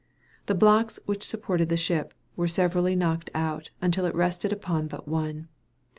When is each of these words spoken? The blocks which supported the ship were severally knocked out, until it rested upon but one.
The 0.47 0.55
blocks 0.55 0.99
which 1.05 1.21
supported 1.21 1.69
the 1.69 1.77
ship 1.77 2.15
were 2.35 2.47
severally 2.47 2.95
knocked 2.95 3.29
out, 3.35 3.69
until 3.83 4.05
it 4.05 4.15
rested 4.15 4.51
upon 4.51 4.87
but 4.87 5.07
one. 5.07 5.47